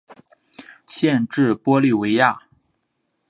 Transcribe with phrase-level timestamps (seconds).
[0.87, 2.39] 县治玻利维亚。